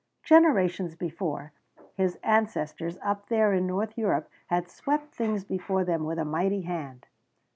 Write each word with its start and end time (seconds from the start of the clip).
Generations 0.23 0.95
before, 0.95 1.51
his 1.93 2.17
ancestors 2.23 2.97
up 3.03 3.27
there 3.29 3.53
in 3.53 3.67
North 3.67 3.95
Europe 3.95 4.27
had 4.47 4.67
swept 4.67 5.13
things 5.13 5.43
before 5.43 5.83
them 5.85 6.05
with 6.05 6.17
a 6.17 6.25
mighty 6.25 6.63
hand. 6.63 7.05